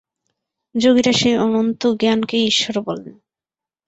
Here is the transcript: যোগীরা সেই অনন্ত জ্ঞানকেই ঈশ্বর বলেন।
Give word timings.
যোগীরা 0.75 1.13
সেই 1.13 1.35
অনন্ত 1.37 1.81
জ্ঞানকেই 1.99 2.43
ঈশ্বর 2.47 2.75
বলেন। 2.81 3.15